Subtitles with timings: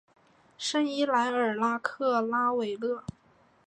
[0.57, 3.03] 圣伊莱尔拉格拉韦勒。